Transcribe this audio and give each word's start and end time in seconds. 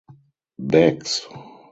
Beggs. 0.71 1.11